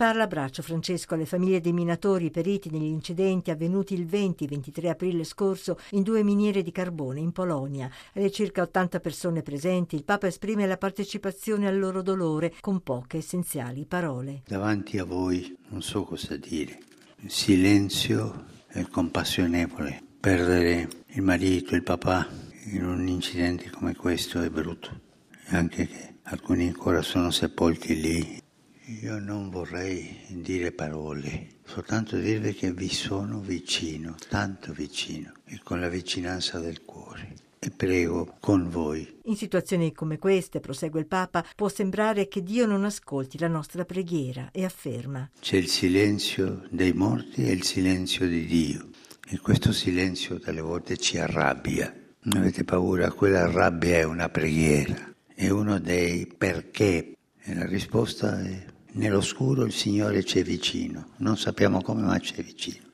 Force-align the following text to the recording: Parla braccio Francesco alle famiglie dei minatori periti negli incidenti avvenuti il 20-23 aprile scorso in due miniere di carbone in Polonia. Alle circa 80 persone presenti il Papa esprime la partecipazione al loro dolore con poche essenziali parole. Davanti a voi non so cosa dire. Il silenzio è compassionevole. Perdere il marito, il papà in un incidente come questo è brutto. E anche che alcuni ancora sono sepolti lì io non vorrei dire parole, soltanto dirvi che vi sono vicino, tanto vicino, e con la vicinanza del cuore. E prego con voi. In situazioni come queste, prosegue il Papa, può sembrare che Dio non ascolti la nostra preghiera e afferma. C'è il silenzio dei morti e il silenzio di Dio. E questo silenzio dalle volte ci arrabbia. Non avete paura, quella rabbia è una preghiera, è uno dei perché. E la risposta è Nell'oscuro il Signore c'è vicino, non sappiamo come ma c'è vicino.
Parla 0.00 0.26
braccio 0.26 0.62
Francesco 0.62 1.12
alle 1.12 1.26
famiglie 1.26 1.60
dei 1.60 1.74
minatori 1.74 2.30
periti 2.30 2.70
negli 2.70 2.84
incidenti 2.84 3.50
avvenuti 3.50 3.92
il 3.92 4.06
20-23 4.06 4.88
aprile 4.88 5.24
scorso 5.24 5.78
in 5.90 6.02
due 6.02 6.22
miniere 6.22 6.62
di 6.62 6.72
carbone 6.72 7.20
in 7.20 7.32
Polonia. 7.32 7.90
Alle 8.14 8.30
circa 8.30 8.62
80 8.62 8.98
persone 8.98 9.42
presenti 9.42 9.96
il 9.96 10.04
Papa 10.04 10.26
esprime 10.26 10.66
la 10.66 10.78
partecipazione 10.78 11.68
al 11.68 11.78
loro 11.78 12.00
dolore 12.00 12.54
con 12.60 12.80
poche 12.80 13.18
essenziali 13.18 13.84
parole. 13.84 14.40
Davanti 14.46 14.96
a 14.96 15.04
voi 15.04 15.54
non 15.68 15.82
so 15.82 16.04
cosa 16.04 16.34
dire. 16.38 16.78
Il 17.16 17.30
silenzio 17.30 18.46
è 18.68 18.80
compassionevole. 18.90 20.02
Perdere 20.18 20.88
il 21.08 21.20
marito, 21.20 21.74
il 21.74 21.82
papà 21.82 22.26
in 22.72 22.86
un 22.86 23.06
incidente 23.06 23.68
come 23.68 23.94
questo 23.94 24.40
è 24.40 24.48
brutto. 24.48 24.98
E 25.44 25.54
anche 25.54 25.86
che 25.86 26.14
alcuni 26.22 26.68
ancora 26.68 27.02
sono 27.02 27.30
sepolti 27.30 28.00
lì 28.00 28.39
io 28.90 29.20
non 29.20 29.50
vorrei 29.50 30.18
dire 30.28 30.72
parole, 30.72 31.46
soltanto 31.64 32.16
dirvi 32.16 32.54
che 32.54 32.72
vi 32.72 32.88
sono 32.88 33.38
vicino, 33.38 34.16
tanto 34.28 34.72
vicino, 34.72 35.32
e 35.44 35.60
con 35.62 35.78
la 35.78 35.88
vicinanza 35.88 36.58
del 36.58 36.84
cuore. 36.84 37.34
E 37.60 37.70
prego 37.70 38.36
con 38.40 38.68
voi. 38.68 39.20
In 39.24 39.36
situazioni 39.36 39.92
come 39.92 40.18
queste, 40.18 40.58
prosegue 40.58 40.98
il 40.98 41.06
Papa, 41.06 41.44
può 41.54 41.68
sembrare 41.68 42.26
che 42.26 42.42
Dio 42.42 42.66
non 42.66 42.84
ascolti 42.84 43.38
la 43.38 43.48
nostra 43.48 43.84
preghiera 43.84 44.48
e 44.50 44.64
afferma. 44.64 45.30
C'è 45.38 45.56
il 45.56 45.68
silenzio 45.68 46.66
dei 46.70 46.92
morti 46.92 47.44
e 47.44 47.52
il 47.52 47.62
silenzio 47.62 48.26
di 48.26 48.44
Dio. 48.46 48.88
E 49.28 49.38
questo 49.38 49.72
silenzio 49.72 50.38
dalle 50.38 50.62
volte 50.62 50.96
ci 50.96 51.18
arrabbia. 51.18 51.94
Non 52.22 52.38
avete 52.38 52.64
paura, 52.64 53.12
quella 53.12 53.48
rabbia 53.48 53.98
è 53.98 54.02
una 54.02 54.28
preghiera, 54.28 55.14
è 55.32 55.48
uno 55.48 55.78
dei 55.78 56.26
perché. 56.26 57.14
E 57.42 57.54
la 57.54 57.66
risposta 57.66 58.42
è 58.42 58.69
Nell'oscuro 58.92 59.64
il 59.64 59.72
Signore 59.72 60.24
c'è 60.24 60.42
vicino, 60.42 61.10
non 61.18 61.36
sappiamo 61.36 61.80
come 61.80 62.02
ma 62.02 62.18
c'è 62.18 62.42
vicino. 62.42 62.88